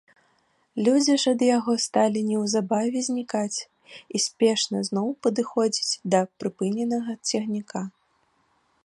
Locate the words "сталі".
1.85-2.23